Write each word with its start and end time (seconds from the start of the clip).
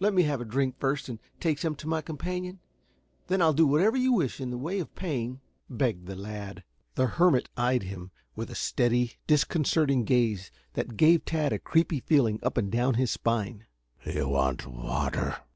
Let 0.00 0.12
me 0.14 0.24
have 0.24 0.40
a 0.40 0.44
drink 0.44 0.74
first 0.80 1.08
and 1.08 1.20
take 1.38 1.60
some 1.60 1.76
to 1.76 1.86
my 1.86 2.02
companion; 2.02 2.58
then 3.28 3.40
I 3.40 3.46
will 3.46 3.52
do 3.52 3.66
whatever 3.68 3.96
you 3.96 4.12
wish 4.12 4.40
in 4.40 4.50
the 4.50 4.58
way 4.58 4.80
of 4.80 4.92
paying," 4.96 5.40
begged 5.68 6.06
the 6.08 6.16
lad. 6.16 6.64
The 6.96 7.06
hermit 7.06 7.48
eyed 7.56 7.84
him 7.84 8.10
with 8.34 8.50
a 8.50 8.56
steady, 8.56 9.12
disconcerting 9.28 10.02
gaze 10.02 10.50
that 10.72 10.96
gave 10.96 11.24
Tad 11.24 11.52
a 11.52 11.60
creepy 11.60 12.00
feeling 12.00 12.40
up 12.42 12.56
and 12.56 12.68
down 12.72 12.94
his 12.94 13.12
spine. 13.12 13.64
"You 14.04 14.30
want 14.30 14.66
water?" 14.66 15.36